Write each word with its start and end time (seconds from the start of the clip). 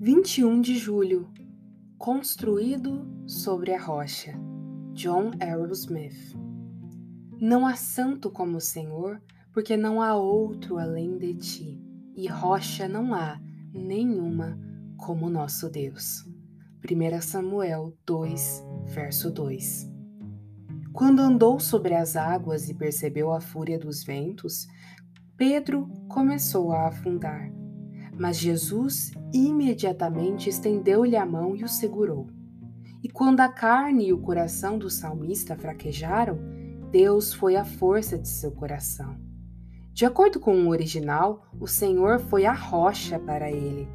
21 0.00 0.60
de 0.60 0.78
julho 0.78 1.28
Construído 1.98 3.04
sobre 3.26 3.74
a 3.74 3.82
rocha. 3.82 4.32
John 4.92 5.32
Aerosmith. 5.40 6.36
Não 7.40 7.66
há 7.66 7.74
santo 7.74 8.30
como 8.30 8.58
o 8.58 8.60
Senhor, 8.60 9.20
porque 9.52 9.76
não 9.76 10.00
há 10.00 10.14
outro 10.14 10.78
além 10.78 11.18
de 11.18 11.34
ti, 11.34 11.82
e 12.14 12.28
rocha 12.28 12.86
não 12.86 13.12
há 13.12 13.40
nenhuma 13.74 14.56
como 14.96 15.28
nosso 15.28 15.68
Deus. 15.68 16.24
1 16.88 17.20
Samuel 17.20 17.92
2, 18.06 18.62
verso 18.84 19.32
2. 19.32 19.90
Quando 20.92 21.18
andou 21.18 21.58
sobre 21.58 21.96
as 21.96 22.14
águas 22.14 22.68
e 22.68 22.74
percebeu 22.74 23.32
a 23.32 23.40
fúria 23.40 23.80
dos 23.80 24.04
ventos, 24.04 24.68
Pedro 25.36 25.88
começou 26.08 26.70
a 26.70 26.86
afundar. 26.86 27.57
Mas 28.18 28.36
Jesus 28.36 29.12
imediatamente 29.32 30.48
estendeu-lhe 30.48 31.16
a 31.16 31.24
mão 31.24 31.54
e 31.54 31.62
o 31.62 31.68
segurou. 31.68 32.26
E 33.02 33.08
quando 33.08 33.40
a 33.40 33.48
carne 33.48 34.08
e 34.08 34.12
o 34.12 34.18
coração 34.18 34.76
do 34.76 34.90
salmista 34.90 35.56
fraquejaram, 35.56 36.38
Deus 36.90 37.32
foi 37.32 37.54
a 37.54 37.64
força 37.64 38.18
de 38.18 38.28
seu 38.28 38.50
coração. 38.50 39.16
De 39.92 40.04
acordo 40.04 40.40
com 40.40 40.54
o 40.54 40.68
original, 40.68 41.46
o 41.60 41.66
Senhor 41.66 42.18
foi 42.18 42.44
a 42.44 42.52
rocha 42.52 43.18
para 43.18 43.50
ele. 43.50 43.88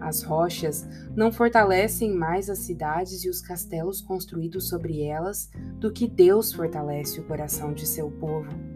As 0.00 0.22
rochas 0.22 0.86
não 1.16 1.32
fortalecem 1.32 2.14
mais 2.14 2.48
as 2.48 2.58
cidades 2.60 3.24
e 3.24 3.28
os 3.28 3.40
castelos 3.40 4.00
construídos 4.00 4.68
sobre 4.68 5.02
elas 5.02 5.50
do 5.78 5.92
que 5.92 6.06
Deus 6.06 6.52
fortalece 6.52 7.20
o 7.20 7.24
coração 7.24 7.72
de 7.72 7.86
seu 7.86 8.10
povo. 8.10 8.75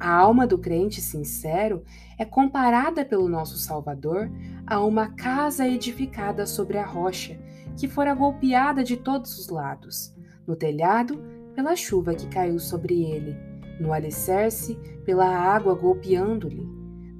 A 0.00 0.10
alma 0.10 0.46
do 0.46 0.56
crente 0.56 1.00
sincero 1.00 1.82
é 2.16 2.24
comparada 2.24 3.04
pelo 3.04 3.28
nosso 3.28 3.58
Salvador 3.58 4.30
a 4.66 4.80
uma 4.80 5.08
casa 5.08 5.66
edificada 5.66 6.46
sobre 6.46 6.78
a 6.78 6.86
rocha, 6.86 7.38
que 7.76 7.88
fora 7.88 8.14
golpeada 8.14 8.84
de 8.84 8.96
todos 8.96 9.38
os 9.38 9.48
lados, 9.48 10.14
no 10.46 10.54
telhado, 10.54 11.20
pela 11.54 11.74
chuva 11.74 12.14
que 12.14 12.28
caiu 12.28 12.60
sobre 12.60 13.02
ele, 13.02 13.36
no 13.80 13.92
alicerce, 13.92 14.76
pela 15.04 15.26
água 15.26 15.74
golpeando-lhe, 15.74 16.68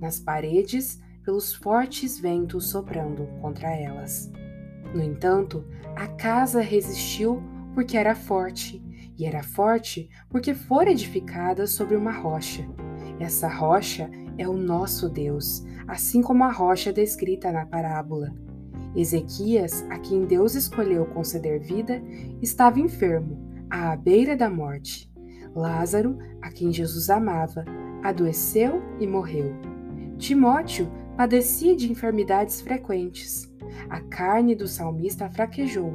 nas 0.00 0.20
paredes, 0.20 1.00
pelos 1.24 1.52
fortes 1.52 2.18
ventos 2.18 2.70
soprando 2.70 3.26
contra 3.40 3.68
elas. 3.74 4.30
No 4.94 5.02
entanto, 5.02 5.64
a 5.96 6.06
casa 6.06 6.60
resistiu 6.60 7.42
porque 7.74 7.96
era 7.96 8.14
forte 8.14 8.82
e 9.18 9.26
era 9.26 9.42
forte 9.42 10.08
porque 10.28 10.54
fora 10.54 10.90
edificada 10.90 11.66
sobre 11.66 11.96
uma 11.96 12.12
rocha. 12.12 12.66
Essa 13.18 13.48
rocha 13.48 14.08
é 14.38 14.48
o 14.48 14.56
nosso 14.56 15.08
Deus, 15.08 15.64
assim 15.86 16.22
como 16.22 16.44
a 16.44 16.52
rocha 16.52 16.92
descrita 16.92 17.50
na 17.50 17.66
parábola. 17.66 18.32
Ezequias, 18.94 19.84
a 19.90 19.98
quem 19.98 20.24
Deus 20.24 20.54
escolheu 20.54 21.04
conceder 21.06 21.60
vida, 21.60 22.02
estava 22.40 22.80
enfermo, 22.80 23.38
à 23.68 23.96
beira 23.96 24.36
da 24.36 24.48
morte. 24.48 25.10
Lázaro, 25.54 26.18
a 26.40 26.50
quem 26.50 26.72
Jesus 26.72 27.10
amava, 27.10 27.64
adoeceu 28.02 28.80
e 29.00 29.06
morreu. 29.06 29.52
Timóteo 30.16 30.88
padecia 31.16 31.74
de 31.76 31.90
enfermidades 31.90 32.60
frequentes. 32.60 33.52
A 33.90 34.00
carne 34.00 34.54
do 34.54 34.68
salmista 34.68 35.28
fraquejou, 35.28 35.92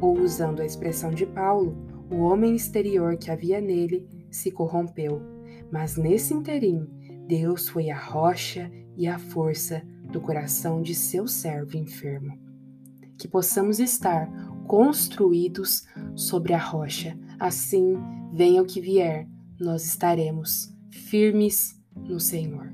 ou 0.00 0.18
usando 0.18 0.60
a 0.60 0.66
expressão 0.66 1.10
de 1.10 1.24
Paulo, 1.24 1.93
o 2.10 2.16
homem 2.16 2.54
exterior 2.54 3.16
que 3.16 3.30
havia 3.30 3.60
nele 3.60 4.06
se 4.30 4.50
corrompeu, 4.50 5.20
mas 5.70 5.96
nesse 5.96 6.34
interim, 6.34 6.86
Deus 7.26 7.68
foi 7.68 7.90
a 7.90 7.98
rocha 7.98 8.70
e 8.96 9.06
a 9.06 9.18
força 9.18 9.82
do 10.10 10.20
coração 10.20 10.82
de 10.82 10.94
seu 10.94 11.26
servo 11.26 11.76
enfermo. 11.76 12.38
Que 13.16 13.28
possamos 13.28 13.78
estar 13.78 14.28
construídos 14.66 15.86
sobre 16.14 16.52
a 16.52 16.58
rocha, 16.58 17.18
assim, 17.38 17.96
venha 18.32 18.62
o 18.62 18.66
que 18.66 18.80
vier, 18.80 19.26
nós 19.58 19.84
estaremos 19.86 20.74
firmes 20.90 21.80
no 21.96 22.18
Senhor. 22.18 22.73